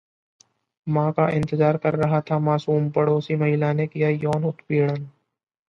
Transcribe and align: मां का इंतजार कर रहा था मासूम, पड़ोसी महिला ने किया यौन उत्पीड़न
मां 0.87 1.11
का 1.11 1.27
इंतजार 1.29 1.77
कर 1.77 1.95
रहा 1.95 2.21
था 2.21 2.39
मासूम, 2.39 2.89
पड़ोसी 2.91 3.35
महिला 3.35 3.71
ने 3.73 3.87
किया 3.87 4.09
यौन 4.09 4.43
उत्पीड़न 4.43 5.09